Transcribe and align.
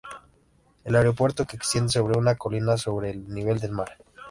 El 0.83 0.95
aeropuerto 0.95 1.45
se 1.47 1.55
extiende 1.55 1.91
sobre 1.91 2.17
una 2.17 2.33
colina 2.33 2.73
a 2.73 2.77
sobre 2.79 3.11
el 3.11 3.29
nivel 3.31 3.59
del 3.59 3.73
mar. 3.73 3.97